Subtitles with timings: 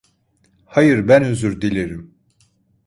[0.65, 2.13] Hayır, ben özür dilerim.